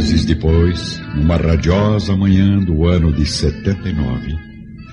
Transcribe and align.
meses 0.00 0.24
depois, 0.24 0.98
numa 1.14 1.36
radiosa 1.36 2.16
manhã 2.16 2.58
do 2.58 2.86
ano 2.86 3.12
de 3.12 3.26
79, 3.26 4.34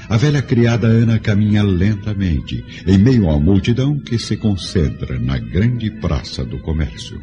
a 0.09 0.17
velha 0.17 0.41
criada 0.41 0.85
Ana 0.85 1.17
caminha 1.17 1.63
lentamente 1.63 2.61
em 2.85 2.97
meio 2.97 3.29
à 3.29 3.39
multidão 3.39 3.97
que 3.97 4.19
se 4.19 4.35
concentra 4.35 5.17
na 5.17 5.37
grande 5.37 5.89
praça 6.01 6.43
do 6.43 6.59
comércio. 6.59 7.17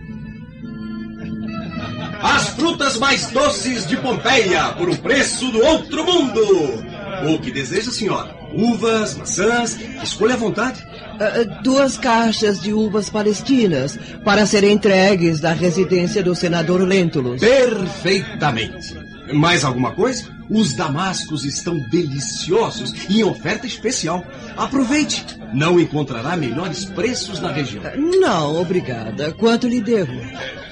As 2.23 2.49
frutas 2.57 2.97
mais 2.97 3.31
doces 3.31 3.87
de 3.87 3.99
Pompeia 3.99 4.71
por 4.79 4.89
um 4.89 4.97
preço 4.97 5.53
do 5.53 5.59
outro 5.59 6.07
mundo. 6.07 6.41
O 7.35 7.39
que 7.39 7.51
deseja, 7.51 7.91
senhora? 7.91 8.35
Uvas, 8.55 9.15
maçãs, 9.15 9.79
escolha 10.03 10.35
à 10.35 10.39
vontade. 10.39 10.83
Uh, 11.15 11.63
duas 11.63 11.97
caixas 11.97 12.61
de 12.61 12.73
uvas 12.73 13.09
palestinas 13.09 13.99
para 14.25 14.47
serem 14.47 14.73
entregues 14.73 15.41
da 15.41 15.53
residência 15.53 16.23
do 16.23 16.35
senador 16.35 16.81
Lentulus. 16.83 17.41
Perfeitamente. 17.41 18.95
Mais 19.33 19.65
alguma 19.65 19.93
coisa? 19.93 20.25
Os 20.51 20.75
damascos 20.75 21.45
estão 21.45 21.79
deliciosos 21.89 22.93
e 23.09 23.21
em 23.21 23.25
oferta 23.25 23.67
especial. 23.67 24.25
Aproveite. 24.57 25.25
Não 25.55 25.81
encontrará 25.81 26.37
melhores 26.37 26.85
preços 26.85 27.41
na 27.41 27.51
região. 27.51 27.83
Não, 27.97 28.61
obrigada. 28.61 29.33
Quanto 29.33 29.67
lhe 29.67 29.81
devo? 29.81 30.13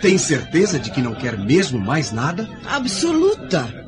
Tem 0.03 0.19
certeza 0.19 0.79
de 0.79 0.91
que 0.91 1.01
não 1.01 1.15
quer 1.15 1.39
mesmo 1.39 1.79
mais 1.79 2.13
nada? 2.13 2.49
Absoluta. 2.67 3.82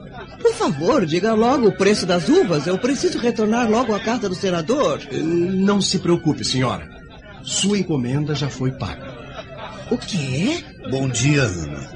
Por 0.45 0.53
favor, 0.53 1.07
diga 1.07 1.33
logo 1.33 1.69
o 1.69 1.73
preço 1.73 2.05
das 2.05 2.29
uvas. 2.29 2.67
Eu 2.67 2.77
preciso 2.77 3.19
retornar 3.19 3.67
logo 3.67 3.95
à 3.95 3.99
carta 3.99 4.29
do 4.29 4.35
senador. 4.35 5.01
Não 5.11 5.81
se 5.81 5.99
preocupe, 5.99 6.45
senhora. 6.45 6.87
Sua 7.43 7.79
encomenda 7.79 8.35
já 8.35 8.51
foi 8.51 8.71
paga. 8.73 9.11
O 9.91 9.97
quê? 9.97 10.63
Bom 10.91 11.09
dia, 11.09 11.45
Ana. 11.45 11.89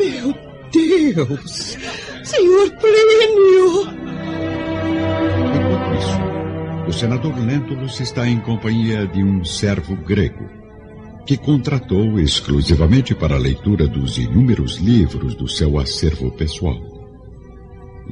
Meu 0.00 0.34
Deus! 0.72 1.78
Senhor 2.24 2.70
Plínio! 2.80 3.82
Enquanto 5.54 5.94
isso, 6.00 6.88
o 6.88 6.92
senador 6.92 7.38
Lentulus 7.38 8.00
está 8.00 8.26
em 8.26 8.40
companhia 8.40 9.06
de 9.06 9.22
um 9.22 9.44
servo 9.44 9.94
grego 9.94 10.50
que 11.24 11.36
contratou 11.36 12.18
exclusivamente 12.18 13.14
para 13.14 13.36
a 13.36 13.38
leitura 13.38 13.86
dos 13.86 14.18
inúmeros 14.18 14.78
livros 14.78 15.36
do 15.36 15.46
seu 15.48 15.78
acervo 15.78 16.32
pessoal. 16.32 16.91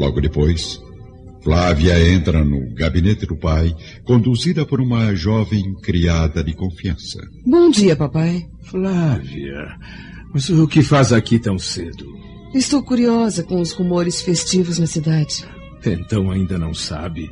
Logo 0.00 0.18
depois, 0.18 0.82
Flávia 1.44 2.00
entra 2.14 2.42
no 2.42 2.74
gabinete 2.74 3.26
do 3.26 3.36
pai, 3.36 3.76
conduzida 4.02 4.64
por 4.64 4.80
uma 4.80 5.14
jovem 5.14 5.74
criada 5.82 6.42
de 6.42 6.54
confiança. 6.54 7.20
Bom 7.44 7.70
dia, 7.70 7.94
papai. 7.94 8.48
Flávia, 8.62 9.76
mas 10.32 10.48
o 10.48 10.66
que 10.66 10.82
faz 10.82 11.12
aqui 11.12 11.38
tão 11.38 11.58
cedo? 11.58 12.06
Estou 12.54 12.82
curiosa 12.82 13.42
com 13.42 13.60
os 13.60 13.72
rumores 13.72 14.22
festivos 14.22 14.78
na 14.78 14.86
cidade. 14.86 15.44
Então 15.84 16.30
ainda 16.30 16.58
não 16.58 16.72
sabe. 16.72 17.30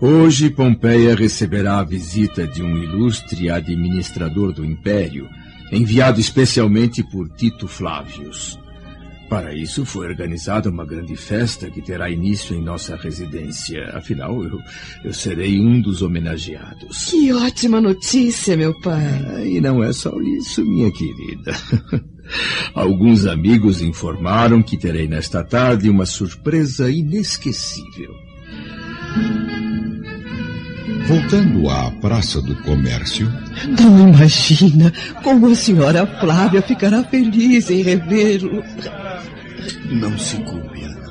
Hoje 0.00 0.48
Pompeia 0.48 1.14
receberá 1.14 1.80
a 1.80 1.84
visita 1.84 2.46
de 2.46 2.62
um 2.62 2.74
ilustre 2.74 3.50
administrador 3.50 4.54
do 4.54 4.64
Império, 4.64 5.28
enviado 5.70 6.20
especialmente 6.20 7.02
por 7.02 7.28
Tito 7.28 7.68
Flávios. 7.68 8.58
Para 9.30 9.54
isso 9.54 9.86
foi 9.86 10.08
organizada 10.08 10.68
uma 10.68 10.84
grande 10.84 11.14
festa 11.14 11.70
que 11.70 11.80
terá 11.80 12.10
início 12.10 12.52
em 12.52 12.60
nossa 12.60 12.96
residência. 12.96 13.88
Afinal, 13.94 14.42
eu, 14.42 14.58
eu 15.04 15.14
serei 15.14 15.60
um 15.60 15.80
dos 15.80 16.02
homenageados. 16.02 17.10
Que 17.10 17.32
ótima 17.32 17.80
notícia, 17.80 18.56
meu 18.56 18.78
pai. 18.80 19.06
Ah, 19.28 19.44
e 19.44 19.60
não 19.60 19.84
é 19.84 19.92
só 19.92 20.12
isso, 20.20 20.66
minha 20.66 20.90
querida. 20.90 21.54
Alguns 22.74 23.24
amigos 23.24 23.80
informaram 23.80 24.60
que 24.64 24.76
terei 24.76 25.06
nesta 25.06 25.44
tarde 25.44 25.88
uma 25.88 26.06
surpresa 26.06 26.90
inesquecível. 26.90 28.12
Voltando 31.06 31.68
à 31.68 31.88
Praça 32.00 32.42
do 32.42 32.56
Comércio. 32.62 33.32
Não 33.80 34.08
imagina 34.08 34.92
como 35.22 35.46
a 35.46 35.54
senhora 35.54 36.04
Flávia 36.18 36.62
ficará 36.62 37.04
feliz 37.04 37.70
em 37.70 37.82
revê-lo. 37.82 38.62
Não 39.90 40.16
se 40.18 40.36
culpe, 40.38 40.82
Ana. 40.84 41.10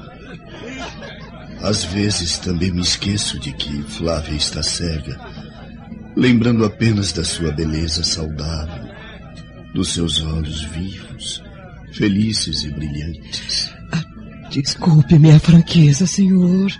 Às 1.62 1.84
vezes 1.84 2.38
também 2.40 2.72
me 2.72 2.82
esqueço 2.82 3.38
de 3.40 3.52
que 3.52 3.84
Flávia 3.84 4.36
está 4.36 4.64
cega, 4.64 5.20
lembrando 6.16 6.64
apenas 6.64 7.12
da 7.12 7.24
sua 7.24 7.52
beleza 7.52 8.04
saudável, 8.04 8.90
dos 9.74 9.94
seus 9.94 10.22
olhos 10.22 10.64
vivos, 10.64 11.44
felizes 11.94 12.64
e 12.64 12.72
brilhantes. 12.72 13.74
Ah, 13.92 14.04
desculpe 14.50 15.20
minha 15.20 15.40
franqueza, 15.40 16.08
senhor. 16.08 16.72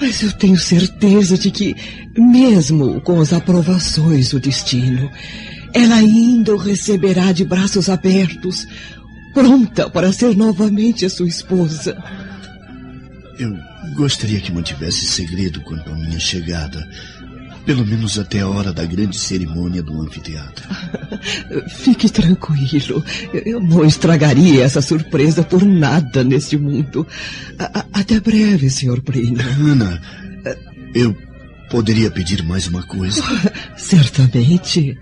Mas 0.00 0.22
eu 0.22 0.32
tenho 0.32 0.58
certeza 0.58 1.38
de 1.38 1.50
que, 1.50 1.74
mesmo 2.18 3.00
com 3.00 3.20
as 3.20 3.32
aprovações 3.32 4.30
do 4.30 4.40
destino, 4.40 5.10
ela 5.72 5.96
ainda 5.96 6.54
o 6.54 6.58
receberá 6.58 7.32
de 7.32 7.44
braços 7.44 7.88
abertos, 7.88 8.66
pronta 9.36 9.90
para 9.90 10.10
ser 10.14 10.34
novamente 10.34 11.04
a 11.04 11.10
sua 11.10 11.28
esposa. 11.28 12.02
Eu 13.38 13.54
gostaria 13.94 14.40
que 14.40 14.50
mantivesse 14.50 15.04
segredo 15.04 15.60
quanto 15.60 15.90
à 15.90 15.94
minha 15.94 16.18
chegada. 16.18 16.82
Pelo 17.66 17.84
menos 17.84 18.18
até 18.18 18.40
a 18.40 18.48
hora 18.48 18.72
da 18.72 18.86
grande 18.86 19.18
cerimônia 19.18 19.82
do 19.82 20.00
anfiteatro. 20.00 20.66
Fique 21.68 22.08
tranquilo. 22.08 23.04
Eu 23.44 23.60
não 23.60 23.84
estragaria 23.84 24.64
essa 24.64 24.80
surpresa 24.80 25.42
por 25.42 25.62
nada 25.66 26.24
neste 26.24 26.56
mundo. 26.56 27.06
A 27.58 27.84
até 27.92 28.18
breve, 28.20 28.70
Sr. 28.70 29.02
Plínio. 29.02 29.44
Ana, 29.60 30.00
eu 30.94 31.14
poderia 31.68 32.10
pedir 32.10 32.42
mais 32.42 32.66
uma 32.68 32.82
coisa? 32.84 33.22
Certamente. 33.76 34.96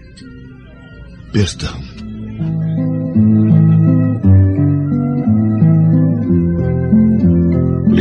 Perdão. 1.33 1.94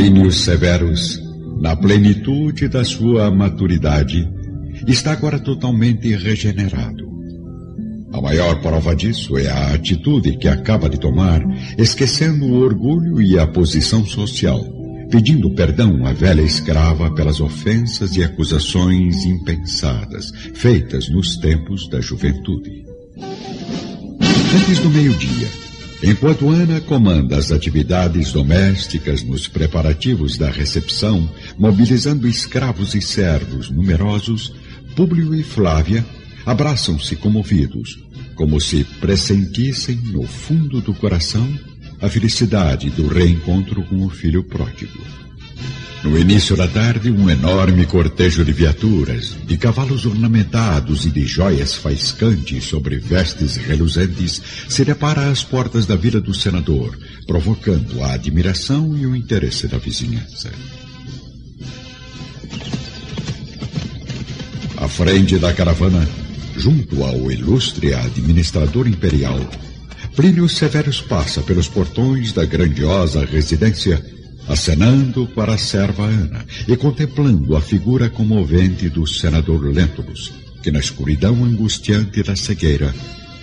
Plínio 0.04 0.30
Severus, 0.30 1.18
na 1.62 1.74
plenitude 1.74 2.68
da 2.68 2.84
sua 2.84 3.30
maturidade, 3.30 4.28
está 4.86 5.12
agora 5.12 5.38
totalmente 5.38 6.14
regenerado. 6.14 7.08
A 8.12 8.20
maior 8.20 8.60
prova 8.60 8.94
disso 8.94 9.38
é 9.38 9.48
a 9.48 9.72
atitude 9.72 10.36
que 10.36 10.46
acaba 10.46 10.90
de 10.90 11.00
tomar, 11.00 11.40
esquecendo 11.78 12.44
o 12.44 12.60
orgulho 12.60 13.22
e 13.22 13.38
a 13.38 13.46
posição 13.46 14.04
social, 14.04 14.62
pedindo 15.10 15.54
perdão 15.54 16.04
à 16.04 16.12
velha 16.12 16.42
escrava 16.42 17.10
pelas 17.14 17.40
ofensas 17.40 18.14
e 18.14 18.22
acusações 18.22 19.24
impensadas 19.24 20.30
feitas 20.52 21.08
nos 21.08 21.38
tempos 21.38 21.88
da 21.88 22.02
juventude. 22.02 22.84
Antes 24.54 24.80
do 24.80 24.90
meio-dia, 24.90 25.63
Enquanto 26.06 26.50
Ana 26.50 26.82
comanda 26.82 27.38
as 27.38 27.50
atividades 27.50 28.30
domésticas 28.30 29.22
nos 29.22 29.48
preparativos 29.48 30.36
da 30.36 30.50
recepção, 30.50 31.26
mobilizando 31.58 32.28
escravos 32.28 32.94
e 32.94 33.00
servos 33.00 33.70
numerosos, 33.70 34.52
Públio 34.94 35.34
e 35.34 35.42
Flávia 35.42 36.04
abraçam-se 36.44 37.16
comovidos, 37.16 37.98
como 38.34 38.60
se 38.60 38.84
pressentissem 39.00 39.96
no 39.96 40.24
fundo 40.24 40.82
do 40.82 40.92
coração 40.92 41.48
a 42.02 42.08
felicidade 42.10 42.90
do 42.90 43.08
reencontro 43.08 43.82
com 43.84 44.04
o 44.04 44.10
filho 44.10 44.44
pródigo. 44.44 45.23
No 46.04 46.18
início 46.18 46.54
da 46.54 46.68
tarde, 46.68 47.10
um 47.10 47.30
enorme 47.30 47.86
cortejo 47.86 48.44
de 48.44 48.52
viaturas, 48.52 49.34
de 49.46 49.56
cavalos 49.56 50.04
ornamentados 50.04 51.06
e 51.06 51.10
de 51.10 51.24
joias 51.26 51.76
faiscantes 51.76 52.64
sobre 52.64 52.98
vestes 52.98 53.56
reluzentes, 53.56 54.42
se 54.68 54.84
depara 54.84 55.30
às 55.30 55.42
portas 55.42 55.86
da 55.86 55.96
vila 55.96 56.20
do 56.20 56.34
senador, 56.34 56.94
provocando 57.26 58.02
a 58.02 58.12
admiração 58.12 58.94
e 58.94 59.06
o 59.06 59.16
interesse 59.16 59.66
da 59.66 59.78
vizinhança. 59.78 60.52
À 64.76 64.86
frente 64.86 65.38
da 65.38 65.54
caravana, 65.54 66.06
junto 66.54 67.02
ao 67.02 67.32
ilustre 67.32 67.94
administrador 67.94 68.86
imperial, 68.86 69.40
Plínio 70.14 70.50
Severus 70.50 71.00
passa 71.00 71.40
pelos 71.40 71.66
portões 71.66 72.30
da 72.30 72.44
grandiosa 72.44 73.24
residência 73.24 74.13
acenando 74.48 75.26
para 75.28 75.54
a 75.54 75.58
serva 75.58 76.04
Ana 76.04 76.44
e 76.68 76.76
contemplando 76.76 77.56
a 77.56 77.60
figura 77.60 78.10
comovente 78.10 78.88
do 78.88 79.06
senador 79.06 79.64
Lentulus, 79.64 80.32
que 80.62 80.70
na 80.70 80.78
escuridão 80.78 81.44
angustiante 81.44 82.22
da 82.22 82.36
cegueira 82.36 82.94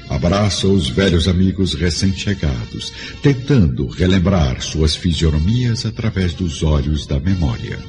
abraça 0.09 0.67
os 0.67 0.89
velhos 0.89 1.27
amigos 1.27 1.73
recém-chegados, 1.73 2.91
tentando 3.21 3.87
relembrar 3.87 4.61
suas 4.61 4.95
fisionomias 4.95 5.85
através 5.85 6.33
dos 6.33 6.63
olhos 6.63 7.05
da 7.05 7.19
memória. 7.19 7.79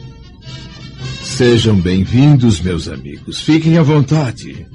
Sejam 1.23 1.81
bem-vindos, 1.81 2.61
meus 2.61 2.89
amigos. 2.89 3.41
Fiquem 3.41 3.77
à 3.77 3.83
vontade. 3.83 4.67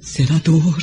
Senador, 0.00 0.76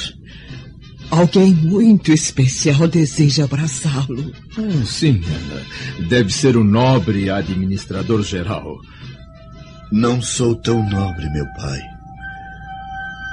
Alguém 1.12 1.54
muito 1.54 2.12
especial 2.12 2.88
deseja 2.88 3.46
abraçá-lo. 3.46 4.32
Oh, 4.58 4.86
sim, 4.86 5.22
Ana. 5.26 6.08
Deve 6.08 6.32
ser 6.32 6.56
o 6.56 6.64
nobre 6.64 7.30
administrador 7.32 8.22
geral. 8.22 8.78
Não 9.92 10.22
sou 10.22 10.56
tão 10.56 10.88
nobre, 10.88 11.28
meu 11.32 11.46
pai. 11.58 11.80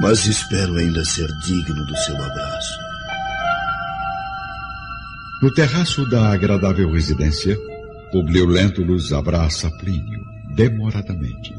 Mas 0.00 0.26
espero 0.26 0.74
ainda 0.76 1.04
ser 1.04 1.28
digno 1.44 1.86
do 1.86 1.96
seu 1.98 2.16
abraço. 2.16 2.78
No 5.42 5.52
terraço 5.52 6.08
da 6.08 6.32
agradável 6.32 6.90
residência, 6.90 7.58
Publio 8.10 8.46
Lentulus 8.46 9.12
abraça 9.12 9.70
Plínio, 9.78 10.20
demoradamente, 10.54 11.54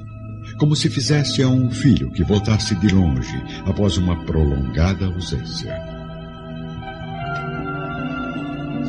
como 0.57 0.75
se 0.75 0.89
fizesse 0.89 1.43
a 1.43 1.47
um 1.47 1.69
filho 1.69 2.11
que 2.11 2.23
voltasse 2.23 2.73
de 2.75 2.87
longe 2.87 3.39
após 3.67 3.97
uma 3.97 4.25
prolongada 4.25 5.05
ausência. 5.05 5.96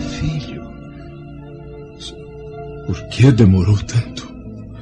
Filho, 0.01 0.63
por 2.87 3.09
que 3.09 3.31
demorou 3.33 3.77
tanto? 3.79 4.29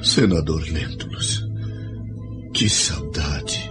Senador 0.02 0.62
Lentulus, 0.70 1.44
que 2.54 2.68
saudade. 2.68 3.70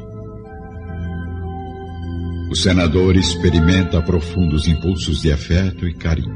O 2.51 2.55
senador 2.55 3.15
experimenta 3.15 4.01
profundos 4.01 4.67
impulsos 4.67 5.21
de 5.21 5.31
afeto 5.31 5.87
e 5.87 5.93
carinho, 5.93 6.35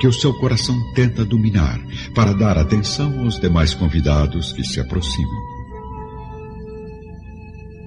que 0.00 0.06
o 0.06 0.12
seu 0.12 0.32
coração 0.38 0.74
tenta 0.94 1.24
dominar 1.24 1.78
para 2.14 2.32
dar 2.32 2.58
atenção 2.58 3.20
aos 3.20 3.38
demais 3.40 3.74
convidados 3.74 4.52
que 4.52 4.64
se 4.64 4.80
aproximam. 4.80 5.56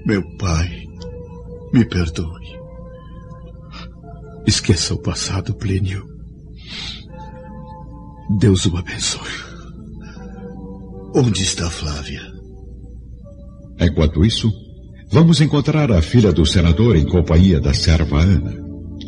Meu 0.06 0.24
pai, 0.38 0.88
me 1.74 1.86
perdoe. 1.86 2.60
Esqueça 4.48 4.94
o 4.94 5.02
passado, 5.02 5.54
Plínio. 5.54 6.19
Deus 8.38 8.66
o 8.68 8.78
abençoe. 8.78 9.28
Onde 11.16 11.42
está 11.42 11.68
Flávia? 11.70 12.22
Enquanto 13.80 14.24
isso, 14.24 14.52
vamos 15.12 15.42
encontrar 15.42 15.92
a 15.92 16.02
filha 16.02 16.31
do 16.31 16.46
senador 16.46 16.96
em 16.96 17.08
companhia 17.08 17.60
da 17.60 17.74
serva 17.74 18.22
Ana, 18.22 18.54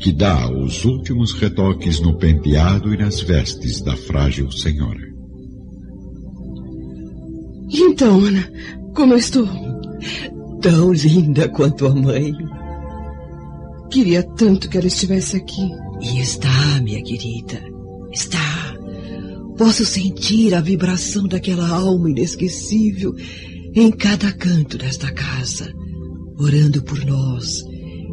que 0.01 0.12
dá 0.12 0.50
os 0.50 0.83
últimos 0.85 1.33
retoques 1.33 2.00
no 2.00 2.18
penteado 2.18 2.91
e 2.91 2.97
nas 2.97 3.21
vestes 3.21 3.81
da 3.81 3.95
frágil 3.95 4.51
senhora. 4.51 5.12
Então, 7.69 8.19
Ana, 8.21 8.51
como 8.95 9.13
eu 9.13 9.18
estou? 9.18 9.47
Tão 10.62 10.91
linda 10.91 11.47
quanto 11.50 11.85
a 11.85 11.94
mãe. 11.94 12.33
Queria 13.91 14.23
tanto 14.23 14.68
que 14.68 14.77
ela 14.77 14.88
estivesse 14.88 15.38
aqui. 15.38 15.69
E 16.01 16.19
está, 16.19 16.81
minha 16.81 17.03
querida. 17.03 17.62
Está. 18.12 18.60
Posso 19.57 19.86
sentir 19.86 20.53
a 20.53 20.62
vibração 20.62 21.27
daquela 21.27 21.68
alma 21.68 22.09
inesquecível 22.09 23.15
em 23.74 23.92
cada 23.92 24.31
canto 24.31 24.77
desta 24.77 25.12
casa, 25.12 25.71
orando 26.38 26.81
por 26.83 27.03
nós 27.06 27.63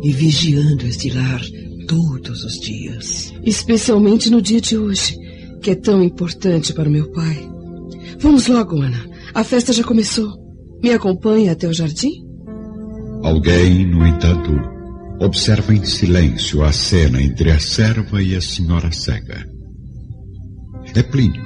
e 0.03 0.13
vigiando 0.13 0.87
este 0.87 1.11
lar 1.11 1.41
todos 1.89 2.45
os 2.45 2.61
dias. 2.61 3.33
Especialmente 3.45 4.31
no 4.31 4.43
dia 4.43 4.61
de 4.61 4.77
hoje, 4.77 5.17
que 5.63 5.71
é 5.71 5.75
tão 5.75 6.03
importante 6.03 6.73
para 6.73 6.89
o 6.89 6.93
meu 6.93 7.11
pai. 7.11 7.49
Vamos 8.21 8.47
logo, 8.47 8.81
Ana. 8.81 9.09
A 9.35 9.43
festa 9.43 9.73
já 9.73 9.83
começou. 9.83 10.33
Me 10.83 10.93
acompanha 10.93 11.53
até 11.53 11.67
o 11.67 11.73
jardim? 11.73 12.25
Alguém, 13.23 13.85
no 13.87 14.07
entanto, 14.07 14.53
observa 15.21 15.75
em 15.75 15.85
silêncio 15.85 16.63
a 16.63 16.73
cena 16.73 17.21
entre 17.21 17.51
a 17.51 17.59
serva 17.59 18.23
e 18.23 18.37
a 18.37 18.41
senhora 18.41 18.93
cega. 18.93 19.58
É 20.99 21.03
Plínio, 21.05 21.45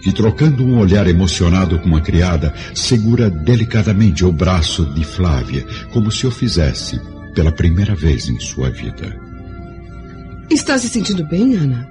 que 0.00 0.10
trocando 0.10 0.64
um 0.64 0.78
olhar 0.78 1.06
emocionado 1.06 1.78
com 1.80 1.94
a 1.94 2.00
criada, 2.00 2.54
segura 2.74 3.28
delicadamente 3.28 4.24
o 4.24 4.32
braço 4.32 4.86
de 4.94 5.04
Flávia, 5.04 5.62
como 5.92 6.10
se 6.10 6.26
o 6.26 6.30
fizesse 6.30 6.98
pela 7.34 7.52
primeira 7.52 7.94
vez 7.94 8.30
em 8.30 8.40
sua 8.40 8.70
vida. 8.70 9.14
Está 10.48 10.78
se 10.78 10.88
sentindo 10.88 11.22
bem, 11.26 11.54
Ana? 11.54 11.86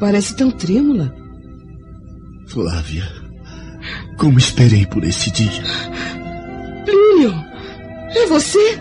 Parece 0.00 0.34
tão 0.34 0.50
trêmula. 0.50 1.14
Flávia, 2.46 3.06
como 4.16 4.38
esperei 4.38 4.86
por 4.86 5.04
esse 5.04 5.30
dia. 5.30 5.62
Plínio, 6.86 7.34
é 8.16 8.26
você? 8.28 8.80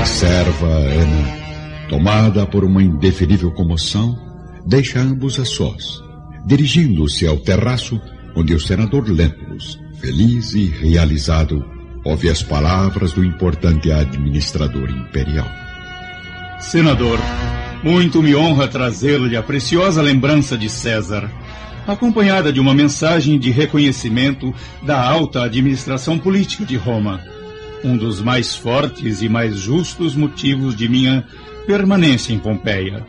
A 0.00 0.06
serva 0.06 0.66
Ana, 0.66 1.43
tomada 1.94 2.44
por 2.44 2.64
uma 2.64 2.82
indeferível 2.82 3.52
comoção, 3.52 4.18
deixa 4.66 4.98
ambos 4.98 5.38
a 5.38 5.44
sós, 5.44 6.02
dirigindo-se 6.44 7.24
ao 7.24 7.36
terraço 7.36 8.00
onde 8.34 8.52
o 8.52 8.58
senador 8.58 9.08
Lentulus, 9.08 9.78
feliz 10.00 10.54
e 10.54 10.64
realizado, 10.64 11.64
ouve 12.04 12.28
as 12.28 12.42
palavras 12.42 13.12
do 13.12 13.24
importante 13.24 13.92
administrador 13.92 14.90
imperial. 14.90 15.46
Senador, 16.58 17.16
muito 17.80 18.20
me 18.20 18.34
honra 18.34 18.66
trazer-lhe 18.66 19.36
a 19.36 19.42
preciosa 19.42 20.02
lembrança 20.02 20.58
de 20.58 20.68
César, 20.68 21.30
acompanhada 21.86 22.52
de 22.52 22.58
uma 22.58 22.74
mensagem 22.74 23.38
de 23.38 23.52
reconhecimento 23.52 24.52
da 24.82 25.00
alta 25.00 25.44
administração 25.44 26.18
política 26.18 26.64
de 26.64 26.74
Roma, 26.74 27.20
um 27.84 27.96
dos 27.96 28.20
mais 28.20 28.56
fortes 28.56 29.22
e 29.22 29.28
mais 29.28 29.54
justos 29.56 30.16
motivos 30.16 30.74
de 30.74 30.88
minha 30.88 31.24
permanência 31.66 32.32
em 32.32 32.38
Pompeia. 32.38 33.04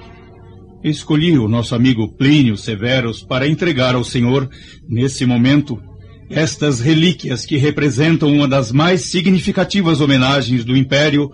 Escolhi 0.83 1.37
o 1.37 1.47
nosso 1.47 1.73
amigo 1.73 2.07
Plínio 2.15 2.55
Severus 2.57 3.23
para 3.23 3.47
entregar 3.47 3.95
ao 3.95 4.03
senhor, 4.03 4.49
nesse 4.87 5.25
momento, 5.25 5.81
estas 6.29 6.79
relíquias 6.79 7.45
que 7.45 7.57
representam 7.57 8.33
uma 8.33 8.47
das 8.47 8.71
mais 8.71 9.01
significativas 9.01 10.01
homenagens 10.01 10.63
do 10.63 10.75
Império 10.75 11.29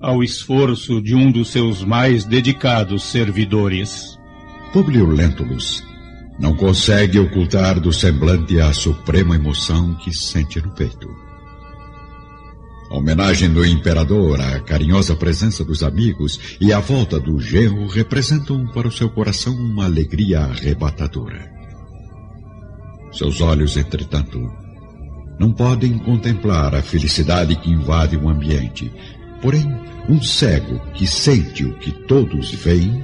ao 0.00 0.22
esforço 0.22 1.00
de 1.00 1.14
um 1.14 1.30
dos 1.30 1.50
seus 1.50 1.84
mais 1.84 2.24
dedicados 2.24 3.04
servidores. 3.04 4.18
Publio 4.72 5.06
Lentulus 5.06 5.82
não 6.38 6.56
consegue 6.56 7.18
ocultar 7.18 7.78
do 7.78 7.92
semblante 7.92 8.58
a 8.58 8.72
suprema 8.72 9.36
emoção 9.36 9.94
que 9.94 10.12
sente 10.12 10.60
no 10.60 10.74
peito. 10.74 11.08
A 12.92 12.96
homenagem 12.98 13.50
do 13.50 13.64
imperador, 13.64 14.38
a 14.38 14.60
carinhosa 14.60 15.16
presença 15.16 15.64
dos 15.64 15.82
amigos 15.82 16.38
e 16.60 16.74
a 16.74 16.78
volta 16.78 17.18
do 17.18 17.40
genro 17.40 17.86
representam 17.86 18.66
para 18.66 18.86
o 18.86 18.92
seu 18.92 19.08
coração 19.08 19.54
uma 19.54 19.86
alegria 19.86 20.40
arrebatadora. 20.40 21.50
Seus 23.10 23.40
olhos, 23.40 23.78
entretanto, 23.78 24.38
não 25.40 25.50
podem 25.52 25.96
contemplar 26.00 26.74
a 26.74 26.82
felicidade 26.82 27.56
que 27.56 27.70
invade 27.70 28.14
o 28.14 28.28
ambiente. 28.28 28.92
Porém, 29.40 29.64
um 30.06 30.20
cego 30.20 30.78
que 30.92 31.06
sente 31.06 31.64
o 31.64 31.72
que 31.78 31.92
todos 32.06 32.50
veem 32.50 33.02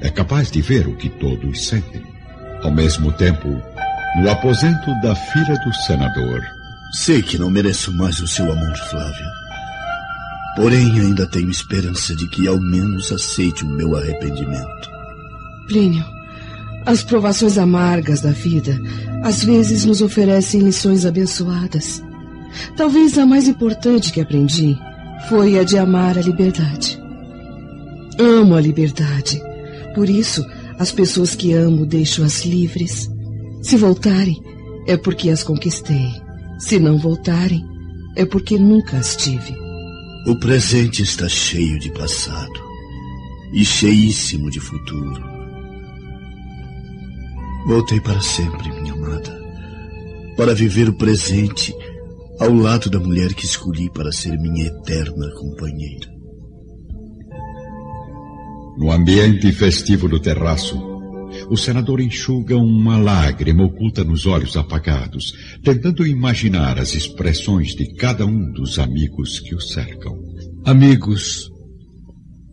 é 0.00 0.08
capaz 0.08 0.52
de 0.52 0.62
ver 0.62 0.86
o 0.86 0.94
que 0.94 1.08
todos 1.08 1.66
sentem. 1.66 2.02
Ao 2.62 2.70
mesmo 2.70 3.10
tempo, 3.10 3.48
no 4.20 4.30
aposento 4.30 4.88
da 5.02 5.16
filha 5.16 5.58
do 5.64 5.74
senador. 5.84 6.55
Sei 6.92 7.22
que 7.22 7.38
não 7.38 7.50
mereço 7.50 7.92
mais 7.92 8.20
o 8.20 8.28
seu 8.28 8.50
amor, 8.50 8.76
Flávia. 8.90 9.26
Porém, 10.56 11.00
ainda 11.00 11.26
tenho 11.26 11.50
esperança 11.50 12.14
de 12.16 12.26
que 12.28 12.46
ao 12.48 12.58
menos 12.58 13.12
aceite 13.12 13.64
o 13.64 13.68
meu 13.68 13.94
arrependimento. 13.94 14.88
Plínio, 15.66 16.04
as 16.86 17.02
provações 17.02 17.58
amargas 17.58 18.20
da 18.20 18.30
vida 18.30 18.80
às 19.22 19.44
vezes 19.44 19.84
nos 19.84 20.00
oferecem 20.00 20.60
lições 20.60 21.04
abençoadas. 21.04 22.02
Talvez 22.76 23.18
a 23.18 23.26
mais 23.26 23.48
importante 23.48 24.12
que 24.12 24.20
aprendi 24.20 24.78
foi 25.28 25.58
a 25.58 25.64
de 25.64 25.76
amar 25.76 26.16
a 26.16 26.22
liberdade. 26.22 26.98
Amo 28.18 28.54
a 28.54 28.60
liberdade. 28.60 29.42
Por 29.94 30.08
isso, 30.08 30.46
as 30.78 30.92
pessoas 30.92 31.34
que 31.34 31.52
amo 31.52 31.84
deixo-as 31.84 32.44
livres. 32.44 33.10
Se 33.62 33.76
voltarem, 33.76 34.40
é 34.86 34.96
porque 34.96 35.28
as 35.28 35.42
conquistei. 35.42 36.25
Se 36.58 36.78
não 36.78 36.98
voltarem, 36.98 37.64
é 38.16 38.24
porque 38.24 38.58
nunca 38.58 38.96
as 38.96 39.14
tive. 39.16 39.54
O 40.26 40.38
presente 40.40 41.02
está 41.02 41.28
cheio 41.28 41.78
de 41.78 41.90
passado 41.90 42.60
e 43.52 43.64
cheíssimo 43.64 44.50
de 44.50 44.58
futuro. 44.58 45.22
Voltei 47.66 48.00
para 48.00 48.20
sempre, 48.20 48.70
minha 48.80 48.94
amada, 48.94 49.38
para 50.36 50.54
viver 50.54 50.88
o 50.88 50.94
presente 50.94 51.74
ao 52.40 52.52
lado 52.52 52.88
da 52.88 52.98
mulher 52.98 53.34
que 53.34 53.44
escolhi 53.44 53.90
para 53.90 54.10
ser 54.12 54.38
minha 54.38 54.66
eterna 54.66 55.30
companheira. 55.38 56.08
No 58.78 58.92
ambiente 58.92 59.52
festivo 59.52 60.08
do 60.08 60.20
terraço, 60.20 60.95
o 61.48 61.56
senador 61.56 62.00
enxuga 62.00 62.56
uma 62.56 62.96
lágrima 62.96 63.64
oculta 63.64 64.02
nos 64.02 64.26
olhos 64.26 64.56
apagados, 64.56 65.32
tentando 65.62 66.06
imaginar 66.06 66.78
as 66.78 66.94
expressões 66.94 67.74
de 67.74 67.94
cada 67.94 68.26
um 68.26 68.50
dos 68.52 68.78
amigos 68.78 69.40
que 69.40 69.54
o 69.54 69.60
cercam. 69.60 70.18
Amigos, 70.64 71.48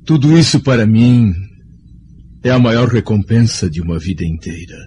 tudo 0.06 0.38
isso 0.38 0.60
para 0.60 0.86
mim 0.86 1.34
é 2.44 2.52
a 2.52 2.60
maior 2.60 2.88
recompensa 2.88 3.70
de 3.70 3.82
uma 3.82 3.98
vida 3.98 4.24
inteira. 4.24 4.78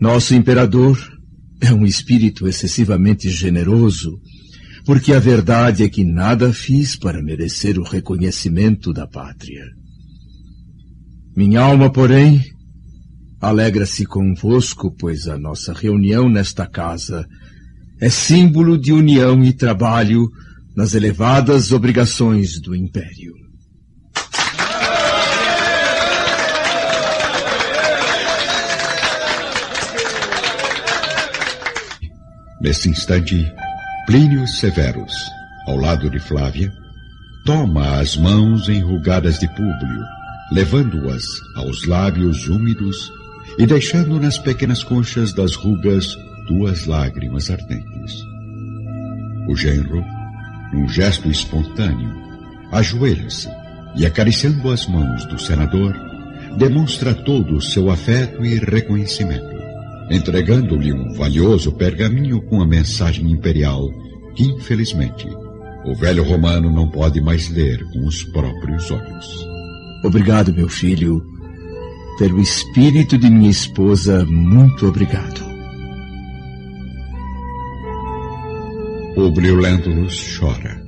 Nosso 0.00 0.34
imperador 0.34 0.98
é 1.60 1.72
um 1.72 1.84
espírito 1.84 2.46
excessivamente 2.46 3.30
generoso, 3.30 4.18
porque 4.84 5.12
a 5.12 5.18
verdade 5.18 5.82
é 5.82 5.88
que 5.88 6.04
nada 6.04 6.52
fiz 6.52 6.96
para 6.96 7.22
merecer 7.22 7.78
o 7.78 7.82
reconhecimento 7.82 8.92
da 8.92 9.06
pátria. 9.06 9.64
Minha 11.36 11.60
alma, 11.60 11.90
porém, 11.90 12.42
alegra-se 13.40 14.04
convosco, 14.04 14.90
pois 14.98 15.28
a 15.28 15.38
nossa 15.38 15.72
reunião 15.72 16.28
nesta 16.28 16.66
casa 16.66 17.26
é 18.00 18.08
símbolo 18.08 18.78
de 18.78 18.92
união 18.92 19.42
e 19.42 19.52
trabalho 19.52 20.28
nas 20.76 20.94
elevadas 20.94 21.72
obrigações 21.72 22.60
do 22.60 22.74
Império. 22.74 23.32
Nesse 32.60 32.88
instante, 32.88 33.44
Plínio 34.06 34.46
Severus, 34.48 35.12
ao 35.66 35.76
lado 35.76 36.10
de 36.10 36.18
Flávia, 36.18 36.72
toma 37.44 38.00
as 38.00 38.16
mãos 38.16 38.68
enrugadas 38.68 39.38
de 39.38 39.46
Públio, 39.48 40.02
levando-as 40.52 41.24
aos 41.56 41.86
lábios 41.86 42.48
úmidos 42.48 43.12
e 43.58 43.66
deixando 43.66 44.20
nas 44.20 44.38
pequenas 44.38 44.82
conchas 44.82 45.32
das 45.32 45.54
rugas 45.54 46.16
duas 46.48 46.86
lágrimas 46.86 47.50
ardentes. 47.50 48.22
O 49.48 49.56
genro, 49.56 50.04
num 50.72 50.88
gesto 50.88 51.30
espontâneo, 51.30 52.12
ajoelha-se 52.72 53.48
e, 53.96 54.04
acariciando 54.04 54.70
as 54.70 54.86
mãos 54.86 55.24
do 55.26 55.38
senador, 55.38 55.94
demonstra 56.58 57.14
todo 57.14 57.56
o 57.56 57.62
seu 57.62 57.90
afeto 57.90 58.44
e 58.44 58.58
reconhecimento 58.58 59.58
entregando-lhe 60.10 60.92
um 60.92 61.12
valioso 61.12 61.72
pergaminho 61.72 62.40
com 62.42 62.62
a 62.62 62.66
mensagem 62.66 63.30
imperial 63.30 63.88
que, 64.34 64.44
infelizmente, 64.44 65.28
o 65.84 65.94
velho 65.94 66.22
romano 66.22 66.70
não 66.70 66.90
pode 66.90 67.20
mais 67.20 67.48
ler 67.48 67.82
com 67.92 68.06
os 68.06 68.24
próprios 68.24 68.90
olhos. 68.90 69.46
Obrigado, 70.04 70.52
meu 70.52 70.68
filho. 70.68 71.22
Pelo 72.18 72.40
espírito 72.40 73.16
de 73.16 73.30
minha 73.30 73.50
esposa, 73.50 74.24
muito 74.26 74.86
obrigado. 74.86 75.46
Publio 79.14 79.56
Lentulus 79.56 80.38
chora, 80.38 80.82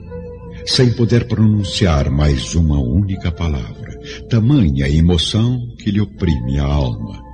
sem 0.66 0.92
poder 0.92 1.26
pronunciar 1.26 2.10
mais 2.10 2.54
uma 2.54 2.80
única 2.80 3.30
palavra, 3.30 3.98
tamanha 4.28 4.88
emoção 4.88 5.58
que 5.78 5.90
lhe 5.90 6.00
oprime 6.00 6.58
a 6.58 6.64
alma 6.64 7.30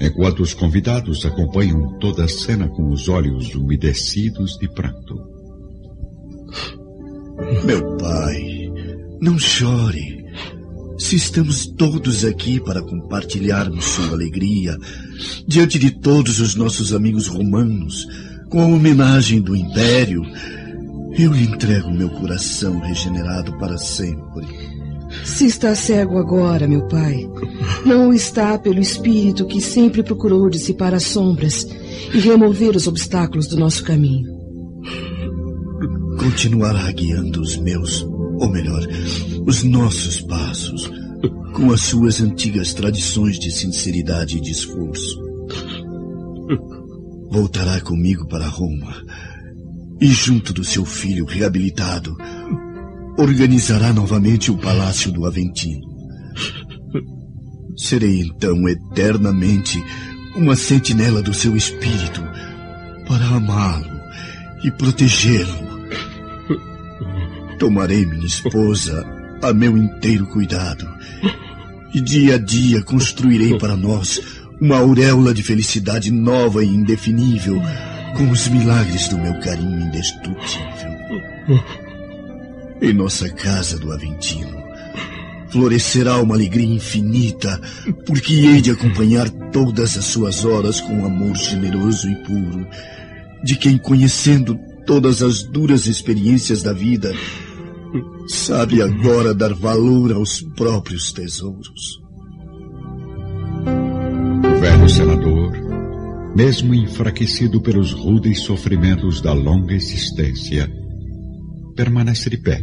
enquanto 0.00 0.40
os 0.40 0.54
convidados 0.54 1.24
acompanham 1.24 1.98
toda 1.98 2.24
a 2.24 2.28
cena 2.28 2.68
com 2.68 2.88
os 2.90 3.08
olhos 3.08 3.54
umedecidos 3.54 4.58
de 4.58 4.68
pranto. 4.68 5.14
Meu 7.64 7.96
pai, 7.96 8.70
não 9.20 9.38
chore. 9.38 10.23
Se 10.98 11.16
estamos 11.16 11.66
todos 11.66 12.24
aqui 12.24 12.60
para 12.60 12.80
compartilharmos 12.80 13.84
sua 13.84 14.12
alegria, 14.12 14.78
diante 15.46 15.78
de 15.78 15.90
todos 15.90 16.40
os 16.40 16.54
nossos 16.54 16.92
amigos 16.92 17.26
romanos, 17.26 18.06
com 18.48 18.60
a 18.62 18.66
homenagem 18.66 19.40
do 19.40 19.56
Império, 19.56 20.22
eu 21.18 21.32
lhe 21.32 21.44
entrego 21.44 21.90
meu 21.90 22.08
coração 22.10 22.78
regenerado 22.78 23.58
para 23.58 23.76
sempre. 23.76 24.46
Se 25.24 25.46
está 25.46 25.74
cego 25.74 26.18
agora, 26.18 26.68
meu 26.68 26.86
pai, 26.86 27.28
não 27.84 28.12
está 28.12 28.58
pelo 28.58 28.80
espírito 28.80 29.46
que 29.46 29.60
sempre 29.60 30.02
procurou 30.02 30.48
dissipar 30.48 30.94
as 30.94 31.04
sombras 31.04 31.66
e 32.12 32.18
remover 32.18 32.76
os 32.76 32.86
obstáculos 32.86 33.48
do 33.48 33.56
nosso 33.56 33.84
caminho. 33.84 34.32
Continuará 36.18 36.90
guiando 36.92 37.40
os 37.40 37.56
meus, 37.56 38.02
ou 38.38 38.50
melhor, 38.50 38.82
os 39.46 39.62
nossos 39.62 40.20
passos, 40.22 40.90
com 41.52 41.70
as 41.70 41.82
suas 41.82 42.20
antigas 42.20 42.72
tradições 42.72 43.38
de 43.38 43.50
sinceridade 43.50 44.38
e 44.38 44.40
de 44.40 44.50
esforço. 44.50 45.22
Voltará 47.30 47.80
comigo 47.80 48.26
para 48.26 48.46
Roma 48.46 48.94
e, 50.00 50.06
junto 50.06 50.52
do 50.52 50.64
seu 50.64 50.84
filho 50.84 51.26
reabilitado, 51.26 52.16
organizará 53.18 53.92
novamente 53.92 54.50
o 54.50 54.56
Palácio 54.56 55.12
do 55.12 55.26
Aventino. 55.26 55.92
Serei 57.76 58.20
então 58.20 58.68
eternamente 58.68 59.82
uma 60.36 60.56
sentinela 60.56 61.22
do 61.22 61.34
seu 61.34 61.56
espírito 61.56 62.22
para 63.06 63.26
amá-lo 63.26 64.00
e 64.64 64.70
protegê-lo. 64.70 65.64
Tomarei 67.58 68.06
minha 68.06 68.26
esposa 68.26 69.04
a 69.48 69.52
meu 69.52 69.76
inteiro 69.76 70.26
cuidado 70.26 70.88
e 71.92 72.00
dia 72.00 72.36
a 72.36 72.38
dia 72.38 72.82
construirei 72.82 73.58
para 73.58 73.76
nós 73.76 74.20
uma 74.60 74.78
auréola 74.78 75.34
de 75.34 75.42
felicidade 75.42 76.10
nova 76.10 76.64
e 76.64 76.68
indefinível 76.68 77.60
com 78.16 78.30
os 78.30 78.48
milagres 78.48 79.08
do 79.08 79.18
meu 79.18 79.38
carinho 79.40 79.86
indestrutível 79.86 80.94
em 82.80 82.92
nossa 82.92 83.28
casa 83.30 83.78
do 83.78 83.92
Aventino. 83.92 84.62
Florescerá 85.50 86.20
uma 86.20 86.34
alegria 86.34 86.66
infinita, 86.66 87.60
porque 88.06 88.34
hei 88.34 88.60
de 88.60 88.70
acompanhar 88.70 89.30
todas 89.52 89.96
as 89.96 90.06
suas 90.06 90.44
horas 90.44 90.80
com 90.80 91.04
amor 91.04 91.36
generoso 91.36 92.10
e 92.10 92.14
puro, 92.24 92.66
de 93.42 93.56
quem, 93.56 93.78
conhecendo 93.78 94.58
todas 94.84 95.22
as 95.22 95.42
duras 95.44 95.86
experiências 95.86 96.62
da 96.62 96.72
vida, 96.72 97.14
sabe 98.26 98.80
agora 98.82 99.34
dar 99.34 99.54
valor 99.54 100.12
aos 100.12 100.40
próprios 100.56 101.12
tesouros. 101.12 102.00
O 104.44 104.60
velho 104.60 104.88
senador, 104.88 105.52
mesmo 106.34 106.74
enfraquecido 106.74 107.60
pelos 107.60 107.92
rudes 107.92 108.40
sofrimentos 108.40 109.20
da 109.20 109.32
longa 109.32 109.74
existência, 109.74 110.70
permanece 111.76 112.30
de 112.30 112.38
pé, 112.38 112.62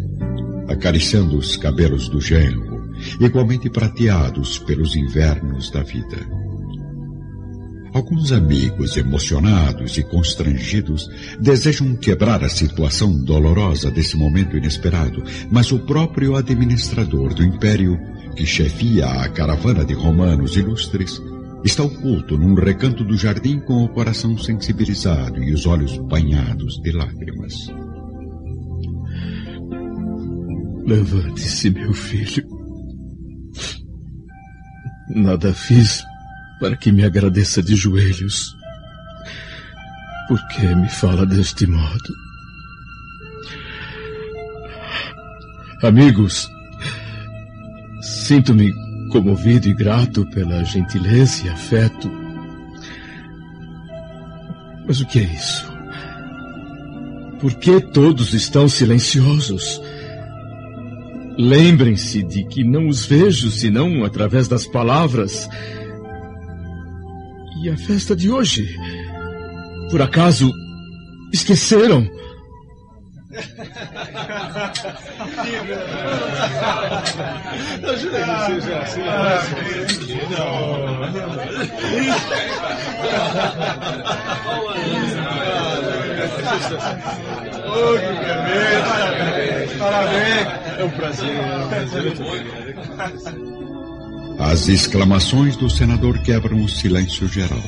acariciando 0.68 1.38
os 1.38 1.58
cabelos 1.58 2.10
do 2.10 2.20
genro, 2.20 2.92
igualmente 3.20 3.70
prateados 3.70 4.58
pelos 4.60 4.96
invernos 4.96 5.70
da 5.72 5.84
vida. 5.84 6.42
Alguns 7.94 8.32
amigos, 8.32 8.96
emocionados 8.96 9.98
e 9.98 10.04
constrangidos, 10.04 11.10
desejam 11.40 11.94
quebrar 11.96 12.42
a 12.42 12.48
situação 12.48 13.22
dolorosa 13.24 13.92
desse 13.92 14.16
momento 14.16 14.56
inesperado, 14.56 15.22
mas 15.52 15.74
o 15.74 15.80
próprio 15.80 16.36
administrador 16.38 17.34
do 17.34 17.44
império, 17.44 18.00
que 18.34 18.46
chefia 18.46 19.08
a 19.08 19.28
caravana 19.28 19.84
de 19.84 19.94
romanos 19.94 20.56
ilustres, 20.56 21.22
está 21.66 21.84
oculto 21.84 22.38
num 22.38 22.54
recanto 22.54 23.04
do 23.04 23.18
jardim 23.18 23.60
com 23.60 23.84
o 23.84 23.90
coração 23.90 24.38
sensibilizado 24.38 25.44
e 25.44 25.54
os 25.54 25.66
olhos 25.66 25.98
banhados 25.98 26.80
de 26.82 26.92
lágrimas. 26.92 27.54
Levante-se, 30.86 31.70
meu 31.70 31.94
filho. 31.94 32.48
Nada 35.14 35.54
fiz 35.54 36.02
para 36.62 36.78
que 36.78 36.92
me 36.92 37.04
agradeça 37.04 37.62
de 37.62 37.76
joelhos. 37.76 38.56
Por 40.28 40.40
que 40.50 40.76
me 40.76 40.88
fala 40.88 41.26
deste 41.26 41.66
modo? 41.66 42.16
Amigos, 45.82 46.48
sinto-me 48.02 48.72
comovido 49.10 49.68
e 49.68 49.74
grato 49.74 50.24
pela 50.28 50.64
gentileza 50.64 51.48
e 51.48 51.50
afeto. 51.50 52.12
Mas 54.86 55.02
o 55.02 55.08
que 55.08 55.20
é 55.20 55.24
isso? 55.24 55.66
Por 57.40 57.56
que 57.56 57.82
todos 57.82 58.36
estão 58.36 58.70
silenciosos? 58.70 59.82
Lembrem-se 61.40 62.22
de 62.22 62.44
que 62.44 62.64
não 62.64 62.88
os 62.88 63.04
vejo 63.04 63.50
senão 63.50 64.06
através 64.06 64.48
das 64.48 64.68
palavras. 64.68 65.50
E 67.64 67.70
a 67.70 67.78
festa 67.78 68.16
de 68.16 68.32
hoje? 68.32 68.76
Por 69.92 70.02
acaso 70.02 70.52
esqueceram? 71.32 72.10
Ajuda 77.88 78.18
que 78.24 78.36
seja 78.48 78.80
assim. 78.80 79.02
Oh, 87.68 87.94
que 87.94 88.08
beleza! 88.56 89.78
Parabéns! 89.78 90.48
É 90.80 90.84
um 90.84 90.90
prazer, 90.90 91.36
é 91.36 91.58
um 91.58 91.70
prazer. 91.70 92.14
As 94.42 94.68
exclamações 94.68 95.56
do 95.56 95.70
senador 95.70 96.18
quebram 96.24 96.64
o 96.64 96.68
silêncio 96.68 97.28
geral. 97.28 97.64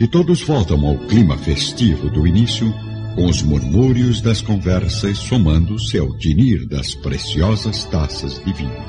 E 0.00 0.08
todos 0.08 0.40
voltam 0.40 0.86
ao 0.86 0.96
clima 1.06 1.36
festivo 1.36 2.08
do 2.08 2.26
início, 2.26 2.72
com 3.14 3.26
os 3.26 3.42
murmúrios 3.42 4.22
das 4.22 4.40
conversas 4.40 5.18
somando-se 5.18 5.98
ao 5.98 6.16
tinir 6.16 6.66
das 6.66 6.94
preciosas 6.94 7.84
taças 7.84 8.42
de 8.42 8.50
vinho. 8.50 8.82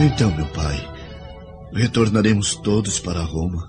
Então, 0.00 0.34
meu 0.34 0.46
pai, 0.46 0.82
retornaremos 1.74 2.54
todos 2.56 2.98
para 2.98 3.22
Roma. 3.22 3.62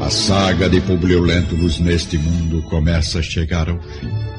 A 0.00 0.10
saga 0.10 0.68
de 0.68 0.80
Publio 0.80 1.20
Lentulus 1.20 1.78
neste 1.78 2.18
mundo 2.18 2.60
começa 2.62 3.20
a 3.20 3.22
chegar 3.22 3.68
ao 3.68 3.80
fim. 3.80 4.35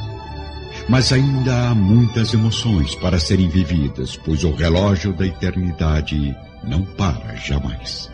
Mas 0.90 1.12
ainda 1.12 1.70
há 1.70 1.76
muitas 1.76 2.34
emoções 2.34 2.96
para 2.96 3.20
serem 3.20 3.50
vividas, 3.50 4.16
pois 4.16 4.44
o 4.44 4.52
relógio 4.52 5.12
da 5.12 5.26
eternidade 5.26 6.36
não 6.64 6.84
para 6.84 7.36
jamais. 7.36 8.10